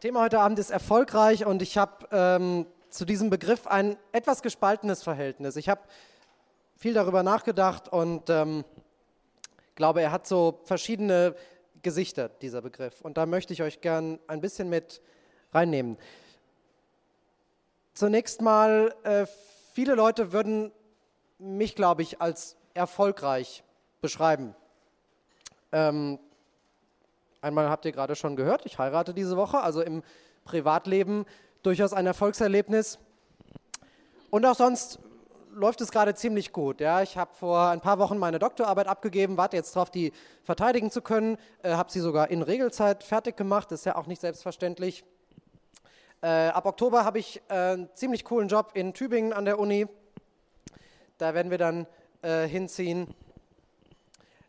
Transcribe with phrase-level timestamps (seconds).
[0.00, 5.02] Thema heute Abend ist erfolgreich und ich habe ähm, zu diesem Begriff ein etwas gespaltenes
[5.02, 5.56] Verhältnis.
[5.56, 5.80] Ich habe
[6.76, 8.64] viel darüber nachgedacht und ähm,
[9.74, 11.34] glaube, er hat so verschiedene
[11.82, 13.00] Gesichter, dieser Begriff.
[13.00, 15.02] Und da möchte ich euch gern ein bisschen mit
[15.52, 15.98] reinnehmen.
[17.92, 19.26] Zunächst mal, äh,
[19.74, 20.70] viele Leute würden
[21.38, 23.64] mich, glaube ich, als erfolgreich
[24.00, 24.54] beschreiben.
[25.72, 26.20] Ähm,
[27.40, 30.02] einmal habt ihr gerade schon gehört, ich heirate diese Woche, also im
[30.44, 31.24] Privatleben
[31.62, 32.98] durchaus ein Erfolgserlebnis.
[34.30, 34.98] Und auch sonst
[35.52, 36.80] läuft es gerade ziemlich gut.
[36.80, 40.12] Ja, ich habe vor ein paar Wochen meine Doktorarbeit abgegeben, warte jetzt darauf, die
[40.44, 44.20] verteidigen zu können, äh, habe sie sogar in Regelzeit fertig gemacht, ist ja auch nicht
[44.20, 45.04] selbstverständlich.
[46.20, 49.86] Äh, ab Oktober habe ich äh, einen ziemlich coolen Job in Tübingen an der Uni.
[51.16, 51.86] Da werden wir dann
[52.22, 53.14] äh, hinziehen.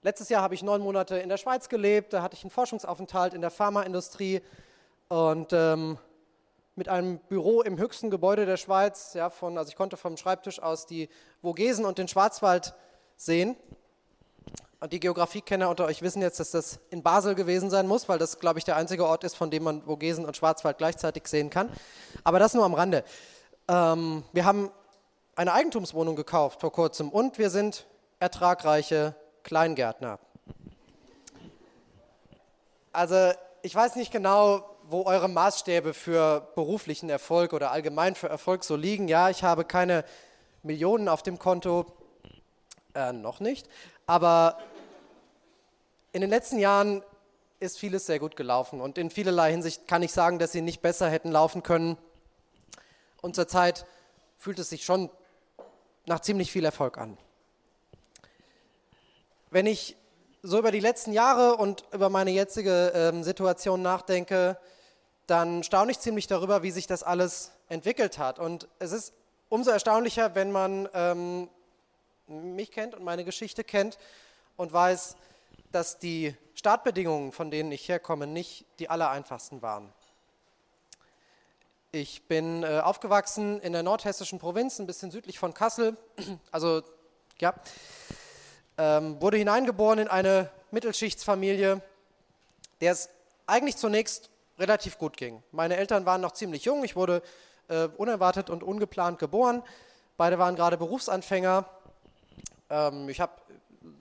[0.02, 2.14] Letztes Jahr habe ich neun Monate in der Schweiz gelebt.
[2.14, 4.42] Da hatte ich einen Forschungsaufenthalt in der Pharmaindustrie
[5.10, 5.98] und ähm,
[6.76, 9.14] mit einem Büro im höchsten Gebäude der Schweiz.
[9.14, 11.10] Ja, von, also ich konnte vom Schreibtisch aus die
[11.42, 12.76] Vogesen und den Schwarzwald
[13.18, 13.58] sehen.
[14.80, 18.20] Und die Geografiekenner unter euch wissen jetzt, dass das in Basel gewesen sein muss, weil
[18.20, 21.50] das, glaube ich, der einzige Ort ist, von dem man Vogesen und Schwarzwald gleichzeitig sehen
[21.50, 21.70] kann.
[22.24, 23.04] Aber das nur am Rande.
[23.68, 24.72] Ähm, wir haben
[25.36, 27.86] eine Eigentumswohnung gekauft vor kurzem und wir sind
[28.20, 30.20] ertragreiche Kleingärtner.
[32.92, 38.64] Also ich weiß nicht genau, wo eure Maßstäbe für beruflichen Erfolg oder allgemein für Erfolg
[38.64, 39.08] so liegen.
[39.08, 40.04] Ja, ich habe keine
[40.64, 41.86] Millionen auf dem Konto,
[42.96, 43.70] äh, noch nicht,
[44.08, 44.58] aber
[46.12, 47.04] in den letzten Jahren
[47.60, 50.82] ist vieles sehr gut gelaufen und in vielerlei Hinsicht kann ich sagen, dass sie nicht
[50.82, 51.98] besser hätten laufen können.
[53.22, 53.86] Und zurzeit
[54.38, 55.10] fühlt es sich schon
[56.06, 57.18] nach ziemlich viel Erfolg an.
[59.52, 59.96] Wenn ich
[60.42, 64.58] so über die letzten Jahre und über meine jetzige ähm, Situation nachdenke,
[65.26, 68.40] dann staune ich ziemlich darüber, wie sich das alles entwickelt hat.
[68.40, 69.14] Und es ist
[69.50, 71.50] umso erstaunlicher, wenn man ähm,
[72.28, 73.98] mich kennt und meine Geschichte kennt
[74.56, 75.16] und weiß,
[75.72, 79.92] dass die Startbedingungen, von denen ich herkomme, nicht die allereinfachsten waren.
[81.92, 85.98] Ich bin äh, aufgewachsen in der nordhessischen Provinz, ein bisschen südlich von Kassel.
[86.52, 86.84] Also,
[87.40, 87.56] ja,
[88.80, 91.82] ähm, wurde hineingeboren in eine Mittelschichtsfamilie,
[92.80, 93.10] der es
[93.46, 95.44] eigentlich zunächst relativ gut ging.
[95.52, 97.22] Meine Eltern waren noch ziemlich jung, ich wurde
[97.68, 99.64] äh, unerwartet und ungeplant geboren.
[100.16, 101.66] Beide waren gerade Berufsanfänger.
[102.70, 103.34] Ähm, ich habe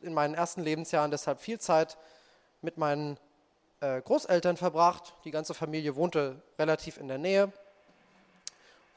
[0.02, 1.98] in meinen ersten Lebensjahren deshalb viel Zeit
[2.62, 3.18] mit meinen
[3.80, 5.14] äh, Großeltern verbracht.
[5.24, 7.52] Die ganze Familie wohnte relativ in der Nähe.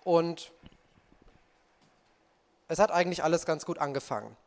[0.04, 0.52] Und
[2.68, 4.38] es hat eigentlich alles ganz gut angefangen.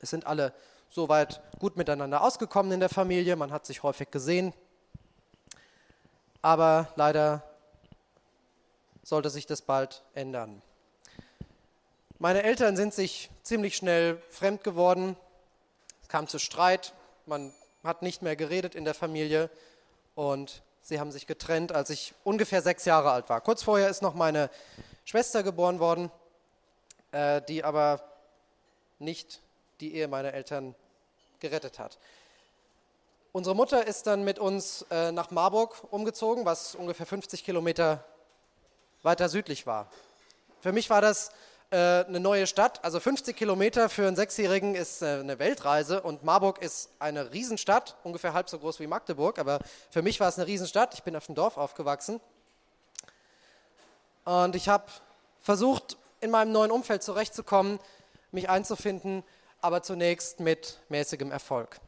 [0.00, 0.52] Es sind alle
[0.90, 4.52] soweit gut miteinander ausgekommen in der Familie, man hat sich häufig gesehen,
[6.40, 7.42] aber leider
[9.02, 10.62] sollte sich das bald ändern.
[12.18, 15.16] Meine Eltern sind sich ziemlich schnell fremd geworden.
[16.02, 16.92] Es kam zu Streit,
[17.26, 17.52] man
[17.84, 19.50] hat nicht mehr geredet in der Familie
[20.14, 23.40] und sie haben sich getrennt, als ich ungefähr sechs Jahre alt war.
[23.40, 24.50] Kurz vorher ist noch meine
[25.04, 26.10] Schwester geboren worden,
[27.12, 28.02] äh, die aber
[28.98, 29.40] nicht
[29.80, 30.74] die Ehe meiner Eltern
[31.40, 31.98] gerettet hat.
[33.32, 38.04] Unsere Mutter ist dann mit uns äh, nach Marburg umgezogen, was ungefähr 50 Kilometer
[39.02, 39.90] weiter südlich war.
[40.60, 41.30] Für mich war das
[41.70, 42.82] äh, eine neue Stadt.
[42.82, 47.96] Also 50 Kilometer für einen Sechsjährigen ist äh, eine Weltreise und Marburg ist eine Riesenstadt,
[48.02, 50.94] ungefähr halb so groß wie Magdeburg, aber für mich war es eine Riesenstadt.
[50.94, 52.20] Ich bin auf dem Dorf aufgewachsen
[54.24, 54.86] und ich habe
[55.40, 57.78] versucht, in meinem neuen Umfeld zurechtzukommen,
[58.32, 59.22] mich einzufinden,
[59.60, 61.80] aber zunächst mit mäßigem Erfolg.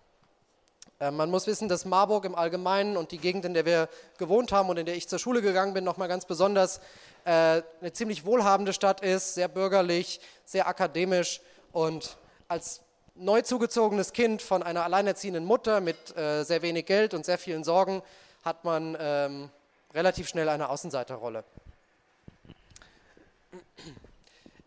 [1.01, 3.89] Äh, man muss wissen, dass Marburg im Allgemeinen und die Gegend, in der wir
[4.19, 6.79] gewohnt haben und in der ich zur Schule gegangen bin, nochmal ganz besonders
[7.25, 11.41] äh, eine ziemlich wohlhabende Stadt ist, sehr bürgerlich, sehr akademisch
[11.73, 12.17] und
[12.49, 12.83] als
[13.15, 17.65] neu zugezogenes Kind von einer alleinerziehenden Mutter mit äh, sehr wenig Geld und sehr vielen
[17.65, 18.03] Sorgen
[18.45, 19.51] hat man ähm,
[19.93, 21.45] relativ schnell eine Außenseiterrolle.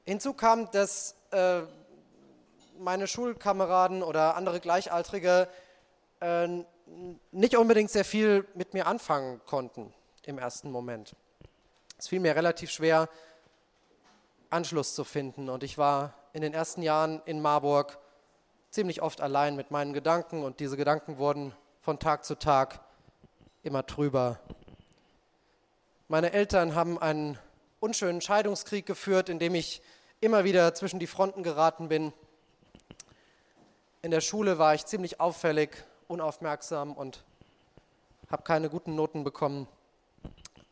[0.06, 1.16] Hinzu kam, dass
[2.78, 5.48] meine Schulkameraden oder andere Gleichaltrige
[6.20, 6.48] äh,
[7.32, 9.94] nicht unbedingt sehr viel mit mir anfangen konnten
[10.26, 11.16] im ersten Moment.
[11.98, 13.10] Es fiel mir relativ schwer,
[14.50, 17.98] Anschluss zu finden und ich war in den ersten Jahren in Marburg
[18.70, 22.80] ziemlich oft allein mit meinen Gedanken und diese Gedanken wurden von Tag zu Tag
[23.64, 24.40] immer trüber.
[26.08, 27.38] Meine Eltern haben einen
[27.80, 29.82] unschönen Scheidungskrieg geführt, in dem ich
[30.22, 32.14] immer wieder zwischen die Fronten geraten bin.
[34.04, 35.70] In der Schule war ich ziemlich auffällig
[36.10, 37.24] unaufmerksam und
[38.30, 39.66] habe keine guten Noten bekommen.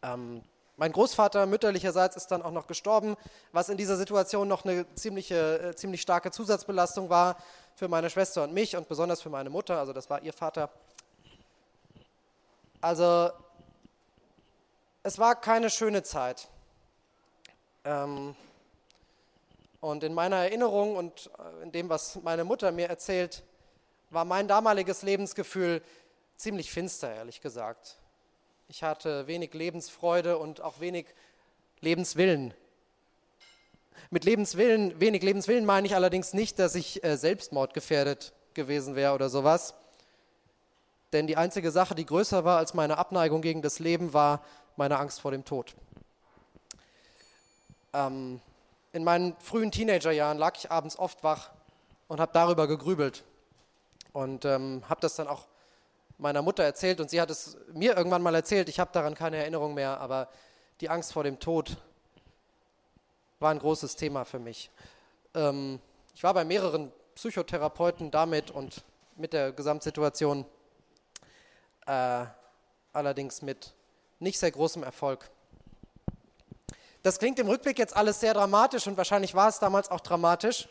[0.01, 0.41] Ähm,
[0.75, 3.15] mein Großvater mütterlicherseits ist dann auch noch gestorben,
[3.53, 7.37] was in dieser Situation noch eine ziemliche, äh, ziemlich starke Zusatzbelastung war
[7.75, 10.69] für meine Schwester und mich und besonders für meine Mutter, also das war ihr Vater.
[12.81, 13.29] Also
[15.03, 16.49] es war keine schöne Zeit.
[17.85, 18.35] Ähm,
[19.81, 23.43] und in meiner Erinnerung und äh, in dem, was meine Mutter mir erzählt,
[24.11, 25.81] war mein damaliges Lebensgefühl
[26.37, 27.97] ziemlich finster, ehrlich gesagt.
[28.67, 31.07] Ich hatte wenig Lebensfreude und auch wenig
[31.81, 32.53] Lebenswillen.
[34.11, 39.29] Mit Lebenswillen, wenig Lebenswillen meine ich allerdings nicht, dass ich äh, selbstmordgefährdet gewesen wäre oder
[39.29, 39.73] sowas.
[41.11, 44.43] Denn die einzige Sache, die größer war als meine Abneigung gegen das Leben, war
[44.77, 45.75] meine Angst vor dem Tod.
[47.93, 48.39] Ähm,
[48.93, 51.51] in meinen frühen Teenagerjahren lag ich abends oft wach
[52.07, 53.23] und habe darüber gegrübelt
[54.13, 55.47] und ähm, habe das dann auch
[56.17, 58.69] meiner Mutter erzählt und sie hat es mir irgendwann mal erzählt.
[58.69, 60.29] Ich habe daran keine Erinnerung mehr, aber
[60.81, 61.77] die Angst vor dem Tod
[63.39, 64.69] war ein großes Thema für mich.
[65.33, 65.79] Ähm,
[66.13, 68.83] ich war bei mehreren Psychotherapeuten damit und
[69.15, 70.45] mit der Gesamtsituation,
[71.87, 72.25] äh,
[72.93, 73.73] allerdings mit
[74.19, 75.29] nicht sehr großem Erfolg.
[77.03, 80.69] Das klingt im Rückblick jetzt alles sehr dramatisch und wahrscheinlich war es damals auch dramatisch.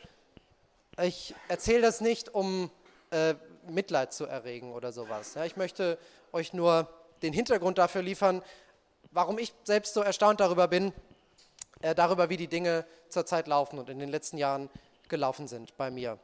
[1.03, 2.71] Ich erzähle das nicht, um
[3.11, 3.35] äh,
[3.67, 5.35] Mitleid zu erregen oder sowas.
[5.35, 5.99] Ja, ich möchte
[6.32, 6.88] euch nur
[7.23, 8.43] den Hintergrund dafür liefern,
[9.11, 10.93] warum ich selbst so erstaunt darüber bin,
[11.82, 14.71] äh, darüber, wie die Dinge zurzeit laufen und in den letzten Jahren
[15.09, 16.17] gelaufen sind bei mir.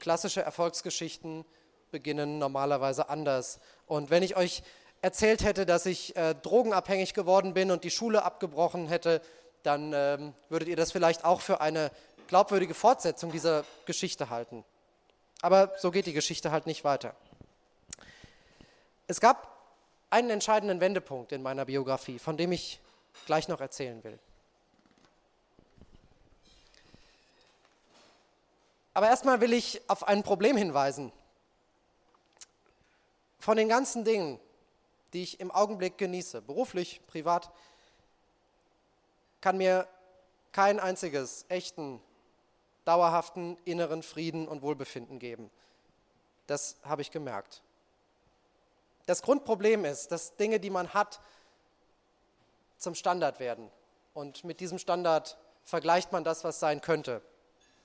[0.00, 1.44] Klassische Erfolgsgeschichten
[1.92, 3.60] beginnen normalerweise anders.
[3.86, 4.64] Und wenn ich euch
[5.02, 9.22] erzählt hätte, dass ich äh, drogenabhängig geworden bin und die Schule abgebrochen hätte,
[9.62, 11.90] dann ähm, würdet ihr das vielleicht auch für eine
[12.28, 14.64] glaubwürdige Fortsetzung dieser Geschichte halten.
[15.42, 17.14] Aber so geht die Geschichte halt nicht weiter.
[19.06, 19.48] Es gab
[20.10, 22.80] einen entscheidenden Wendepunkt in meiner Biografie, von dem ich
[23.26, 24.18] gleich noch erzählen will.
[28.92, 31.12] Aber erstmal will ich auf ein Problem hinweisen.
[33.38, 34.38] Von den ganzen Dingen,
[35.12, 37.50] die ich im Augenblick genieße, beruflich, privat,
[39.40, 39.88] kann mir
[40.52, 42.00] kein einziges echten
[42.84, 45.50] dauerhaften inneren Frieden und Wohlbefinden geben.
[46.46, 47.62] Das habe ich gemerkt.
[49.06, 51.20] Das Grundproblem ist, dass Dinge, die man hat,
[52.78, 53.70] zum Standard werden.
[54.14, 57.22] Und mit diesem Standard vergleicht man das, was sein könnte.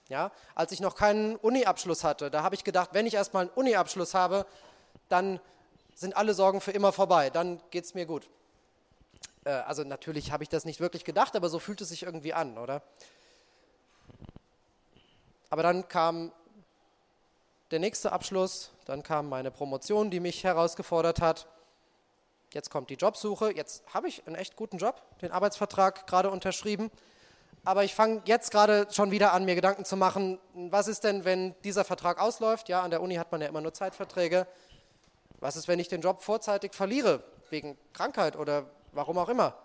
[0.10, 0.32] Ja?
[0.56, 4.14] Als ich noch keinen Uni-Abschluss hatte, da habe ich gedacht, wenn ich erstmal einen Uni-Abschluss
[4.14, 4.46] habe,
[5.10, 5.40] dann
[5.96, 8.30] sind alle Sorgen für immer vorbei, dann geht es mir gut.
[9.46, 12.34] Äh, also natürlich habe ich das nicht wirklich gedacht, aber so fühlt es sich irgendwie
[12.34, 12.84] an, oder?
[15.50, 16.32] Aber dann kam
[17.72, 21.48] der nächste Abschluss, dann kam meine Promotion, die mich herausgefordert hat.
[22.54, 23.52] Jetzt kommt die Jobsuche.
[23.56, 26.92] Jetzt habe ich einen echt guten Job, den Arbeitsvertrag gerade unterschrieben.
[27.64, 31.26] Aber ich fange jetzt gerade schon wieder an, mir Gedanken zu machen, was ist denn,
[31.26, 32.70] wenn dieser Vertrag ausläuft?
[32.70, 34.46] Ja, an der Uni hat man ja immer nur Zeitverträge.
[35.40, 39.56] Was ist, wenn ich den Job vorzeitig verliere, wegen Krankheit oder warum auch immer?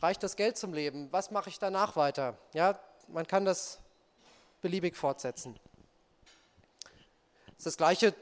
[0.00, 1.08] Reicht das Geld zum Leben?
[1.10, 2.38] Was mache ich danach weiter?
[2.54, 2.78] Ja,
[3.08, 3.78] man kann das
[4.62, 5.58] beliebig fortsetzen.
[7.46, 8.14] Das ist das Gleiche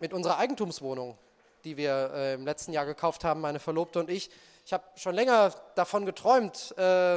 [0.00, 1.16] mit unserer Eigentumswohnung,
[1.64, 4.30] die wir äh, im letzten Jahr gekauft haben, meine Verlobte und ich.
[4.66, 7.16] Ich habe schon länger davon geträumt, äh,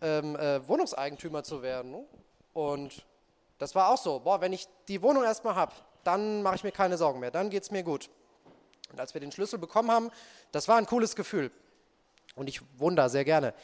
[0.00, 2.06] ähm, äh, Wohnungseigentümer zu werden.
[2.52, 3.04] Und
[3.62, 4.18] das war auch so.
[4.18, 7.48] Boah, wenn ich die Wohnung erstmal habe, dann mache ich mir keine Sorgen mehr, dann
[7.48, 8.10] geht es mir gut.
[8.90, 10.10] Und als wir den Schlüssel bekommen haben,
[10.50, 11.52] das war ein cooles Gefühl.
[12.34, 12.60] Und ich
[12.96, 13.54] da sehr gerne.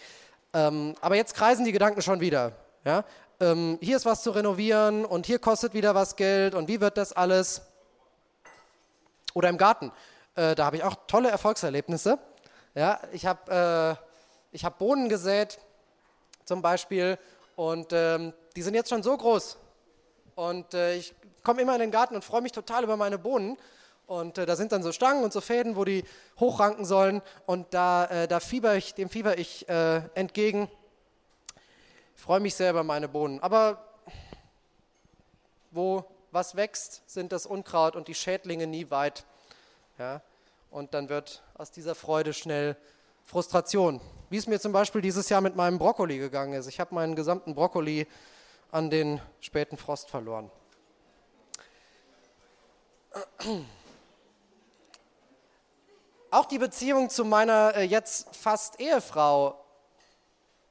[0.54, 2.52] Ähm, aber jetzt kreisen die Gedanken schon wieder.
[2.84, 3.04] Ja?
[3.40, 6.96] Ähm, hier ist was zu renovieren und hier kostet wieder was Geld und wie wird
[6.96, 7.62] das alles?
[9.34, 9.90] Oder im Garten.
[10.36, 12.20] Äh, da habe ich auch tolle Erfolgserlebnisse.
[12.76, 13.00] Ja?
[13.10, 13.98] Ich habe
[14.52, 15.58] äh, hab Bohnen gesät
[16.44, 17.18] zum Beispiel
[17.56, 19.58] und ähm, die sind jetzt schon so groß.
[20.38, 23.57] Und äh, ich komme immer in den Garten und freue mich total über meine Bohnen.
[24.07, 26.04] Und äh, da sind dann so Stangen und so Fäden, wo die
[26.38, 27.23] hochranken sollen.
[27.45, 30.71] Und da, äh, da fieber ich, dem fieber ich äh, entgegen.
[32.14, 33.40] Ich freue mich sehr über meine Bohnen.
[33.40, 33.83] Aber
[35.73, 39.25] wo was wächst, sind das Unkraut und die Schädlinge nie weit.
[39.99, 40.23] Ja?
[40.71, 42.76] Und dann wird aus dieser Freude schnell
[43.25, 44.00] Frustration.
[44.30, 46.68] Wie es mir zum Beispiel dieses Jahr mit meinem Brokkoli gegangen ist.
[46.68, 48.07] Ich habe meinen gesamten Brokkoli
[48.70, 50.50] an den späten Frost verloren.
[56.30, 59.58] Auch die Beziehung zu meiner äh, jetzt fast Ehefrau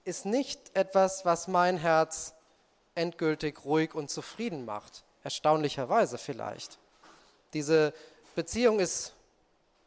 [0.06, 2.34] ist nicht etwas, was mein Herz
[2.94, 5.04] endgültig ruhig und zufrieden macht.
[5.24, 6.78] Erstaunlicherweise vielleicht.
[7.54, 7.94] Diese
[8.36, 9.14] Beziehung ist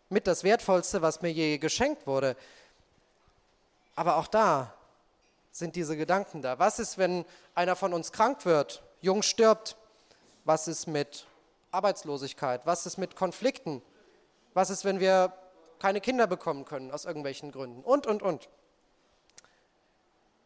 [0.09, 2.37] mit das Wertvollste, was mir je geschenkt wurde.
[3.95, 4.75] Aber auch da
[5.51, 6.59] sind diese Gedanken da.
[6.59, 9.77] Was ist, wenn einer von uns krank wird, jung stirbt?
[10.45, 11.27] Was ist mit
[11.71, 12.67] Arbeitslosigkeit?
[12.67, 13.83] Was ist mit Konflikten?
[14.55, 15.33] Was ist, wenn wir
[15.79, 17.83] keine Kinder bekommen können aus irgendwelchen Gründen?
[17.83, 18.49] Und, und, und.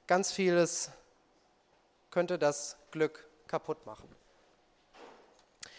[0.06, 0.90] Ganz vieles
[2.10, 4.08] könnte das Glück kaputt machen.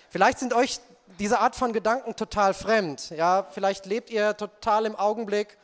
[0.09, 0.79] Vielleicht sind euch
[1.19, 3.09] diese Art von Gedanken total fremd.
[3.11, 5.57] Ja, vielleicht lebt ihr total im Augenblick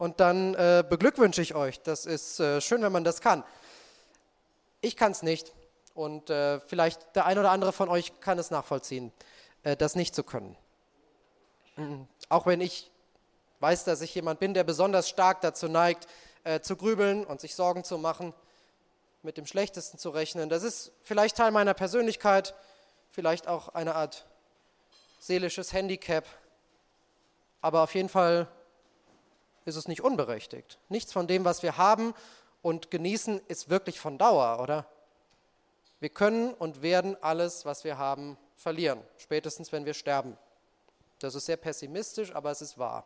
[0.00, 1.82] und dann äh, beglückwünsche ich euch.
[1.82, 3.44] Das ist äh, schön, wenn man das kann.
[4.80, 5.52] Ich kann es nicht
[5.92, 9.12] und äh, vielleicht der ein oder andere von euch kann es nachvollziehen,
[9.62, 10.56] äh, das nicht zu können.
[12.30, 12.90] Auch wenn ich
[13.60, 16.06] weiß, dass ich jemand bin, der besonders stark dazu neigt,
[16.44, 18.32] äh, zu grübeln und sich Sorgen zu machen,
[19.22, 20.48] mit dem Schlechtesten zu rechnen.
[20.48, 22.54] Das ist vielleicht Teil meiner Persönlichkeit,
[23.10, 24.24] vielleicht auch eine Art
[25.18, 26.24] seelisches Handicap,
[27.60, 28.48] aber auf jeden Fall
[29.64, 30.78] ist es nicht unberechtigt.
[30.88, 32.14] Nichts von dem, was wir haben
[32.62, 34.86] und genießen, ist wirklich von Dauer, oder?
[36.00, 40.36] Wir können und werden alles, was wir haben, verlieren, spätestens wenn wir sterben.
[41.18, 43.04] Das ist sehr pessimistisch, aber es ist wahr.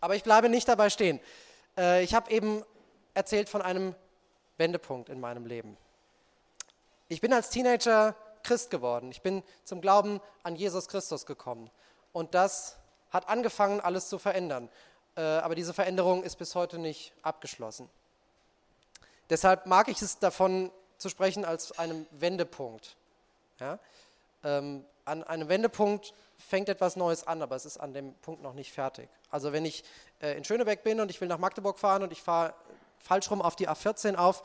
[0.00, 1.20] Aber ich bleibe nicht dabei stehen.
[1.76, 2.64] Äh, ich habe eben
[3.14, 3.94] erzählt von einem
[4.56, 5.76] Wendepunkt in meinem Leben.
[7.08, 9.10] Ich bin als Teenager Christ geworden.
[9.10, 11.70] Ich bin zum Glauben an Jesus Christus gekommen.
[12.12, 12.76] Und das
[13.10, 14.68] hat angefangen, alles zu verändern.
[15.16, 17.88] Äh, aber diese Veränderung ist bis heute nicht abgeschlossen.
[19.28, 22.96] Deshalb mag ich es davon zu sprechen als einem Wendepunkt.
[23.58, 23.78] Ja?
[24.44, 28.54] Ähm, an einem Wendepunkt fängt etwas Neues an, aber es ist an dem Punkt noch
[28.54, 29.08] nicht fertig.
[29.30, 29.84] Also wenn ich
[30.20, 32.54] äh, in Schönebeck bin und ich will nach Magdeburg fahren und ich fahre
[32.98, 34.42] falsch rum auf die A14 auf,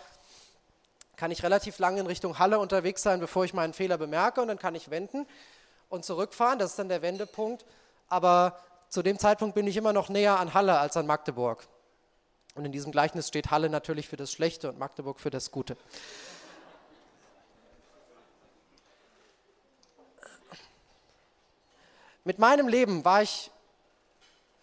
[1.15, 4.47] kann ich relativ lange in Richtung Halle unterwegs sein, bevor ich meinen Fehler bemerke und
[4.47, 5.25] dann kann ich wenden
[5.89, 6.59] und zurückfahren.
[6.59, 7.65] Das ist dann der Wendepunkt.
[8.07, 8.59] Aber
[8.89, 11.67] zu dem Zeitpunkt bin ich immer noch näher an Halle als an Magdeburg.
[12.55, 15.75] Und in diesem Gleichnis steht Halle natürlich für das Schlechte und Magdeburg für das Gute.
[22.23, 23.51] Mit meinem Leben war ich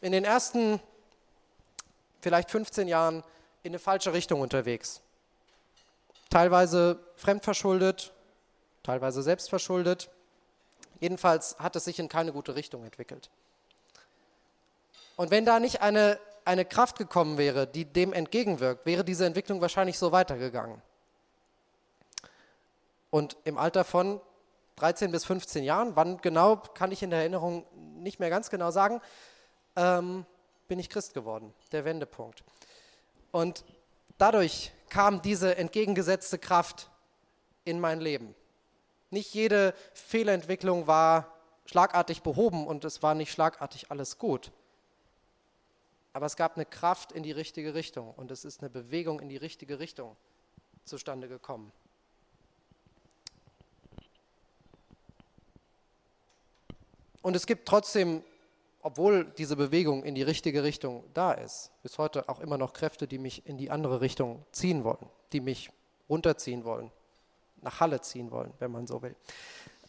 [0.00, 0.80] in den ersten
[2.20, 3.22] vielleicht 15 Jahren
[3.62, 5.00] in eine falsche Richtung unterwegs.
[6.30, 8.12] Teilweise fremdverschuldet,
[8.82, 10.11] teilweise selbstverschuldet.
[11.02, 13.28] Jedenfalls hat es sich in keine gute Richtung entwickelt.
[15.16, 19.61] Und wenn da nicht eine, eine Kraft gekommen wäre, die dem entgegenwirkt, wäre diese Entwicklung
[19.61, 20.80] wahrscheinlich so weitergegangen.
[23.11, 24.21] Und im Alter von
[24.76, 28.71] 13 bis 15 Jahren, wann genau, kann ich in der Erinnerung nicht mehr ganz genau
[28.71, 29.00] sagen,
[29.75, 30.25] ähm,
[30.68, 32.44] bin ich Christ geworden, der Wendepunkt.
[33.32, 33.64] Und
[34.18, 36.90] dadurch kam diese entgegengesetzte Kraft
[37.64, 38.37] in mein Leben.
[39.12, 44.50] Nicht jede Fehlentwicklung war schlagartig behoben und es war nicht schlagartig alles gut.
[46.14, 49.28] Aber es gab eine Kraft in die richtige Richtung und es ist eine Bewegung in
[49.28, 50.16] die richtige Richtung
[50.87, 51.73] zustande gekommen.
[57.21, 58.25] Und es gibt trotzdem,
[58.81, 63.07] obwohl diese Bewegung in die richtige Richtung da ist, bis heute auch immer noch Kräfte,
[63.07, 65.71] die mich in die andere Richtung ziehen wollen, die mich
[66.09, 66.90] runterziehen wollen,
[67.62, 69.16] nach Halle ziehen wollen, wenn man so will.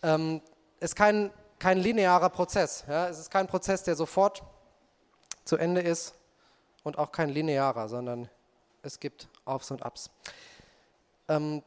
[0.02, 0.42] Ähm,
[0.80, 2.86] ist kein, kein linearer Prozess.
[2.88, 3.08] Ja?
[3.08, 4.44] Es ist kein Prozess, der sofort
[5.46, 6.16] zu Ende ist
[6.84, 8.30] und auch kein linearer, sondern
[8.82, 10.10] es gibt Aufs und Abs.
[11.28, 11.64] Ähm,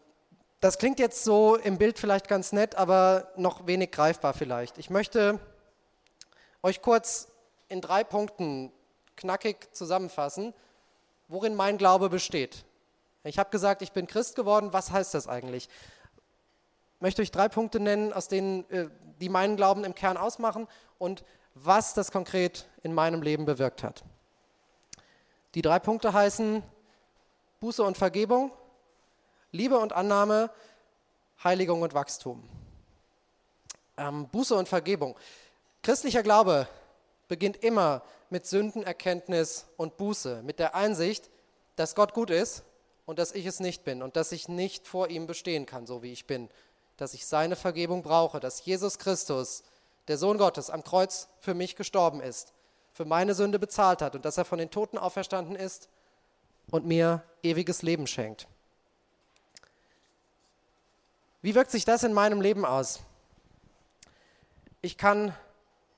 [0.60, 4.78] das klingt jetzt so im Bild vielleicht ganz nett, aber noch wenig greifbar vielleicht.
[4.78, 5.38] Ich möchte
[6.62, 7.28] euch kurz
[7.68, 8.72] in drei Punkten
[9.16, 10.54] knackig zusammenfassen,
[11.28, 12.64] worin mein Glaube besteht.
[13.24, 14.72] Ich habe gesagt, ich bin Christ geworden.
[14.72, 15.68] Was heißt das eigentlich?
[17.00, 18.88] Möchte euch drei Punkte nennen, aus denen, äh,
[19.20, 20.66] die meinen Glauben im Kern ausmachen
[20.98, 21.24] und
[21.54, 24.04] was das konkret in meinem Leben bewirkt hat.
[25.54, 26.62] Die drei Punkte heißen
[27.60, 28.52] Buße und Vergebung,
[29.52, 30.50] Liebe und Annahme,
[31.42, 32.46] Heiligung und Wachstum.
[33.96, 35.16] Ähm, Buße und Vergebung.
[35.82, 36.68] Christlicher Glaube
[37.28, 41.30] beginnt immer mit Sündenerkenntnis und Buße, mit der Einsicht,
[41.76, 42.64] dass Gott gut ist
[43.06, 46.02] und dass ich es nicht bin und dass ich nicht vor ihm bestehen kann, so
[46.02, 46.50] wie ich bin,
[46.96, 49.62] dass ich seine Vergebung brauche, dass Jesus Christus,
[50.08, 52.52] der Sohn Gottes, am Kreuz für mich gestorben ist,
[52.92, 55.88] für meine Sünde bezahlt hat und dass er von den Toten auferstanden ist
[56.70, 58.48] und mir ewiges Leben schenkt.
[61.42, 63.00] Wie wirkt sich das in meinem Leben aus?
[64.80, 65.34] Ich kann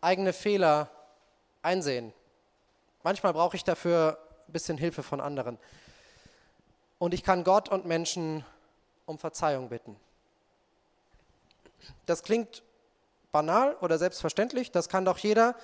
[0.01, 0.91] eigene Fehler
[1.63, 2.13] einsehen.
[3.03, 5.59] Manchmal brauche ich dafür ein bisschen Hilfe von anderen.
[6.99, 8.45] Und ich kann Gott und Menschen
[9.07, 9.97] um Verzeihung bitten.
[12.07, 12.63] Das klingt
[13.33, 15.55] banal oder selbstverständlich, das kann doch jeder.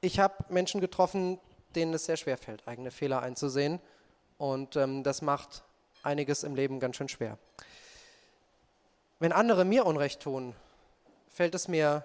[0.00, 1.38] Ich habe Menschen getroffen,
[1.74, 3.80] denen es sehr schwer fällt, eigene Fehler einzusehen.
[4.38, 5.62] Und ähm, das macht
[6.02, 7.38] einiges im Leben ganz schön schwer.
[9.18, 10.54] Wenn andere mir Unrecht tun,
[11.28, 12.04] fällt es mir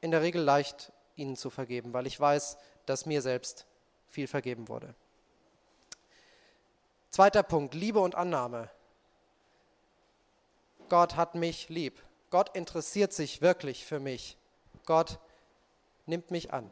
[0.00, 3.66] in der Regel leicht, ihnen zu vergeben, weil ich weiß, dass mir selbst
[4.08, 4.94] viel vergeben wurde.
[7.10, 8.70] Zweiter Punkt, Liebe und Annahme.
[10.92, 12.02] Gott hat mich lieb.
[12.28, 14.36] Gott interessiert sich wirklich für mich.
[14.84, 15.18] Gott
[16.04, 16.70] nimmt mich an.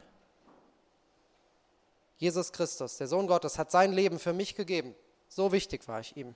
[2.19, 4.93] Jesus Christus, der Sohn Gottes, hat sein Leben für mich gegeben.
[5.27, 6.35] So wichtig war ich ihm.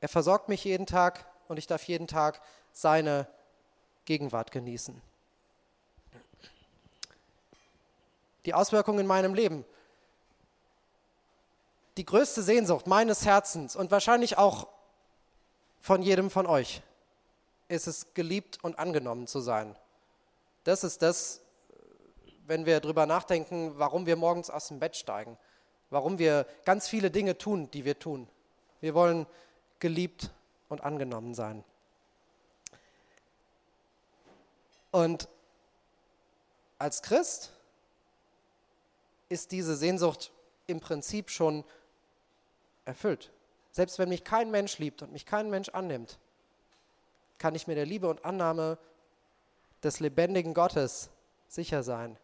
[0.00, 2.40] Er versorgt mich jeden Tag und ich darf jeden Tag
[2.72, 3.28] seine
[4.06, 4.98] Gegenwart genießen.
[8.46, 9.66] Die Auswirkungen in meinem Leben.
[11.98, 14.68] Die größte Sehnsucht meines Herzens und wahrscheinlich auch
[15.80, 16.82] von jedem von euch
[17.68, 19.76] ist es, geliebt und angenommen zu sein.
[20.64, 21.40] Das ist das,
[22.46, 25.36] wenn wir darüber nachdenken, warum wir morgens aus dem Bett steigen,
[25.90, 28.28] warum wir ganz viele Dinge tun, die wir tun.
[28.80, 29.26] Wir wollen
[29.80, 30.30] geliebt
[30.68, 31.64] und angenommen sein.
[34.90, 35.28] Und
[36.78, 37.52] als Christ
[39.28, 40.32] ist diese Sehnsucht
[40.66, 41.64] im Prinzip schon
[42.84, 43.30] erfüllt.
[43.78, 46.18] Selbst wenn mich kein Mensch liebt und mich kein Mensch annimmt,
[47.38, 48.76] kann ich mir der Liebe und Annahme
[49.84, 51.10] des lebendigen Gottes
[51.46, 52.16] sicher sein.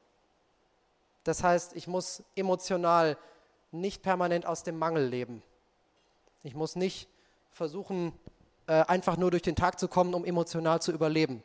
[1.23, 3.17] Das heißt, ich muss emotional
[3.71, 5.45] nicht permanent aus dem Mangel leben.
[6.43, 7.09] Ich muss nicht
[7.53, 8.13] versuchen,
[8.67, 11.41] äh, einfach nur durch den Tag zu kommen, um emotional zu überleben.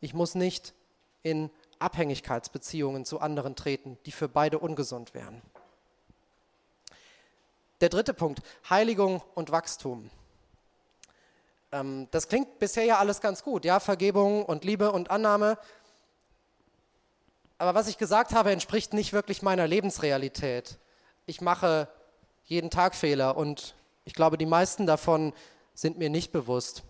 [0.00, 0.74] Ich muss nicht
[1.22, 1.48] in
[1.78, 5.42] Abhängigkeitsbeziehungen zu anderen treten, die für beide ungesund wären.
[7.82, 10.08] Der dritte Punkt, Heiligung und Wachstum.
[11.72, 15.58] Ähm, das klingt bisher ja alles ganz gut, ja, Vergebung und Liebe und Annahme.
[17.58, 20.78] Aber was ich gesagt habe, entspricht nicht wirklich meiner Lebensrealität.
[21.26, 21.88] Ich mache
[22.44, 25.32] jeden Tag Fehler und ich glaube, die meisten davon
[25.74, 26.84] sind mir nicht bewusst.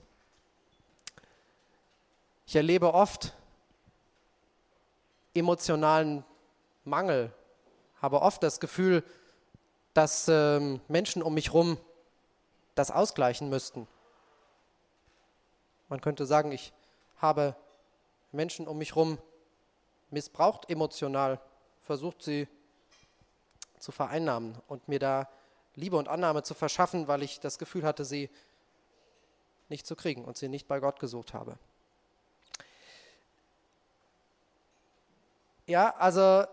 [2.46, 3.32] Ich erlebe oft
[5.32, 6.22] emotionalen
[6.84, 7.32] Mangel,
[8.02, 9.02] habe oft das Gefühl,
[9.94, 11.78] dass ähm, Menschen um mich herum
[12.74, 13.86] das ausgleichen müssten.
[15.88, 16.72] Man könnte sagen, ich
[17.18, 17.54] habe
[18.32, 19.18] Menschen um mich herum
[20.10, 21.40] missbraucht emotional,
[21.82, 22.48] versucht sie
[23.78, 25.28] zu vereinnahmen und mir da
[25.74, 28.30] Liebe und Annahme zu verschaffen, weil ich das Gefühl hatte, sie
[29.68, 31.58] nicht zu kriegen und sie nicht bei Gott gesucht habe.
[35.66, 36.44] Ja, also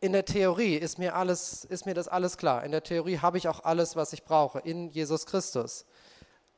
[0.00, 2.64] in der Theorie ist mir, alles, ist mir das alles klar.
[2.64, 5.84] In der Theorie habe ich auch alles, was ich brauche in Jesus Christus.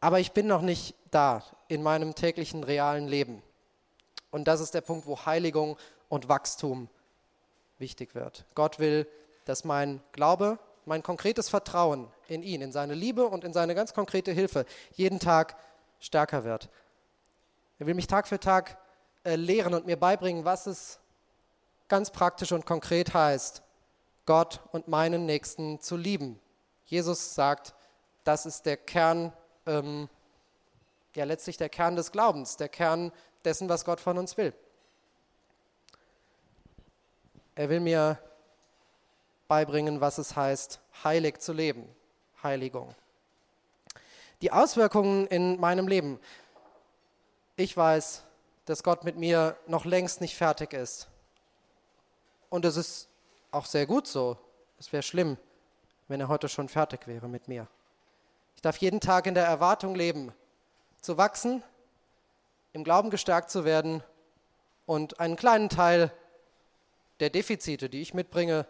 [0.00, 3.42] Aber ich bin noch nicht da in meinem täglichen realen Leben.
[4.31, 5.76] Und das ist der Punkt, wo Heiligung
[6.09, 6.88] und Wachstum
[7.79, 8.44] wichtig wird.
[8.55, 9.07] Gott will,
[9.46, 13.94] dass mein Glaube, mein konkretes Vertrauen in ihn, in seine Liebe und in seine ganz
[13.94, 15.57] konkrete Hilfe jeden Tag
[15.98, 16.68] stärker wird.
[17.79, 18.76] Er will mich Tag für Tag
[19.24, 21.00] äh, lehren und mir beibringen, was es
[21.90, 23.62] ganz praktisch und konkret heißt,
[24.24, 26.40] Gott und meinen Nächsten zu lieben.
[26.87, 27.74] Jesus sagt,
[28.24, 29.33] das ist der Kern,
[29.66, 30.09] ähm,
[31.14, 33.12] ja letztlich der Kern des Glaubens, der Kern
[33.44, 34.55] dessen, was Gott von uns will.
[37.57, 38.18] Er will mir
[39.48, 41.85] beibringen, was es heißt, heilig zu leben.
[42.42, 42.94] Heiligung.
[44.42, 46.20] Die Auswirkungen in meinem Leben.
[47.57, 48.22] Ich weiß,
[48.64, 51.11] dass Gott mit mir noch längst nicht fertig ist.
[52.50, 53.08] Und es ist
[53.52, 54.36] auch sehr gut so.
[54.78, 55.38] Es wäre schlimm,
[56.08, 57.66] wenn er heute schon fertig wäre mit mir.
[58.56, 60.34] Ich darf jeden Tag in der Erwartung leben,
[61.00, 61.62] zu wachsen,
[62.72, 64.02] im Glauben gestärkt zu werden
[64.84, 66.12] und einen kleinen Teil
[67.20, 68.66] der Defizite, die ich mitbringe,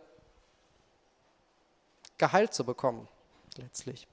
[2.19, 3.09] geheilt zu bekommen,
[3.57, 4.07] letztlich.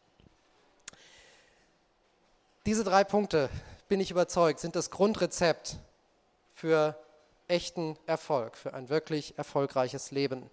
[2.65, 3.49] Diese drei Punkte
[3.88, 5.77] bin ich überzeugt, sind das Grundrezept
[6.53, 6.97] für
[7.48, 10.50] echten Erfolg, für ein wirklich erfolgreiches Leben.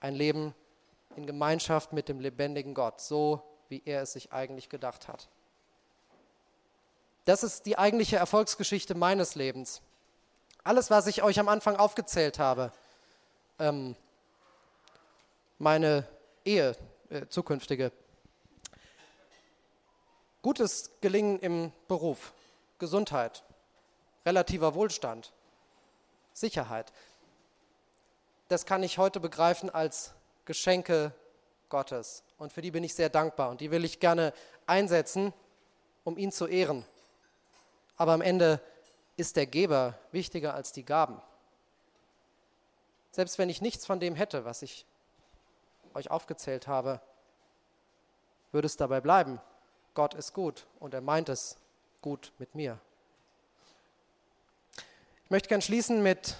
[0.00, 0.54] Ein Leben
[1.16, 5.28] in Gemeinschaft mit dem lebendigen Gott, so wie er es sich eigentlich gedacht hat.
[7.24, 9.80] Das ist die eigentliche Erfolgsgeschichte meines Lebens.
[10.62, 12.72] Alles, was ich euch am Anfang aufgezählt habe,
[13.58, 13.96] ähm,
[15.58, 16.06] meine
[16.44, 16.76] Ehe,
[17.08, 17.92] äh, zukünftige,
[20.44, 22.34] Gutes Gelingen im Beruf,
[22.78, 23.42] Gesundheit,
[24.26, 25.32] relativer Wohlstand,
[26.34, 26.92] Sicherheit.
[28.48, 30.12] Das kann ich heute begreifen als
[30.44, 31.14] Geschenke
[31.70, 32.22] Gottes.
[32.36, 33.48] Und für die bin ich sehr dankbar.
[33.48, 34.34] Und die will ich gerne
[34.66, 35.32] einsetzen
[36.04, 36.84] um ihn zu ehren.
[37.96, 38.60] Aber am Ende
[39.16, 41.20] ist der Geber wichtiger als die Gaben.
[43.10, 44.86] Selbst wenn ich nichts von dem hätte, was ich
[45.94, 47.00] euch aufgezählt habe,
[48.52, 49.40] würde es dabei bleiben.
[49.94, 51.56] Gott ist gut und er meint es
[52.02, 52.78] gut mit mir.
[55.34, 56.36] Ich möchte gern schließen mit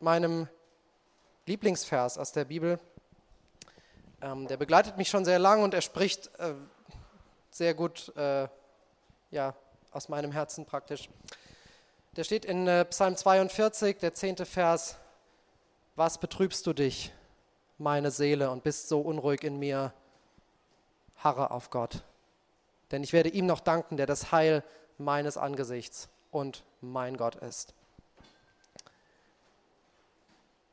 [0.00, 0.48] meinem
[1.44, 2.80] Lieblingsvers aus der Bibel.
[4.22, 6.54] Ähm, der begleitet mich schon sehr lang und er spricht äh,
[7.50, 8.48] sehr gut äh,
[9.32, 9.54] ja,
[9.90, 11.10] aus meinem Herzen praktisch.
[12.16, 14.96] Der steht in äh, Psalm 42, der zehnte Vers.
[15.94, 17.12] Was betrübst du dich,
[17.76, 19.92] meine Seele, und bist so unruhig in mir?
[21.16, 22.02] Harre auf Gott.
[22.92, 24.64] Denn ich werde ihm noch danken, der das Heil
[24.96, 27.74] meines Angesichts und mein Gott ist.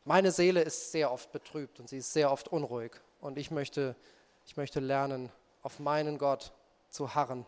[0.10, 2.94] Meine Seele ist sehr oft betrübt und sie ist sehr oft unruhig.
[3.22, 3.96] Und ich möchte,
[4.48, 6.52] ich möchte lernen, auf meinen Gott
[6.90, 7.46] zu harren.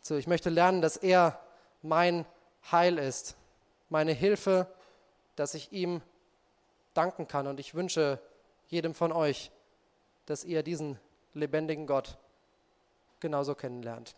[0.00, 1.38] So, ich möchte lernen, dass er
[1.82, 2.24] mein
[2.72, 3.36] Heil ist,
[3.90, 4.66] meine Hilfe,
[5.34, 6.00] dass ich ihm
[6.94, 7.48] danken kann.
[7.48, 8.18] Und ich wünsche
[8.68, 9.50] jedem von euch,
[10.24, 10.98] dass ihr diesen
[11.34, 12.16] lebendigen Gott
[13.20, 14.14] genauso kennenlernt.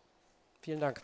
[0.61, 1.03] Vielen Dank.